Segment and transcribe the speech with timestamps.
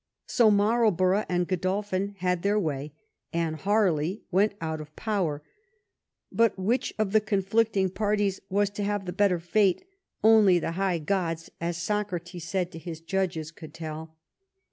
[0.25, 2.91] So Marlborough and Godolphin had their way,
[3.31, 5.43] and Har ley went out of power,
[6.31, 9.85] but which of the conflicting par ties was to have the better fate
[10.23, 14.15] only the high gods, as Socrates said to his judges, could tell.